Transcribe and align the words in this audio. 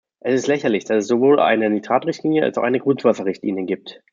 Es 0.19 0.33
ist 0.33 0.47
lächerlich, 0.47 0.83
dass 0.85 0.97
es 1.03 1.07
sowohl 1.07 1.39
eine 1.39 1.69
Nitratrichtlinie 1.69 2.41
als 2.41 2.57
auch 2.57 2.63
eine 2.63 2.79
Grundwasserrichtlinie 2.79 3.65
gibt. 3.65 4.01